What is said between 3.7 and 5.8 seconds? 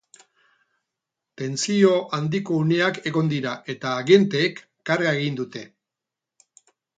eta agenteek karga egin dute.